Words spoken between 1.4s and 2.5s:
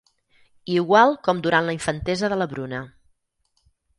durant la infantesa de la